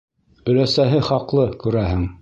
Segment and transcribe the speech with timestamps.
[0.53, 2.13] Оләсәһе хаҡлы, күрәһең.